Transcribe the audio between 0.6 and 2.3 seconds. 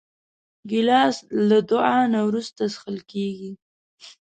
ګیلاس له دعا نه